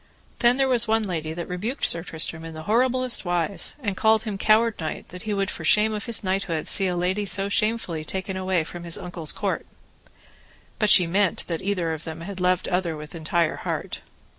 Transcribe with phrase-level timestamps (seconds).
[0.39, 4.23] Then there was one lady that rebuked Sir Tristram in the horriblest wise, and called
[4.23, 7.49] him coward knight, that he would for shame of his knighthood see a lady so
[7.49, 9.67] shamefully be taken away from his uncle's court.
[10.79, 14.01] But she meant that either of them had loved other with entire heart.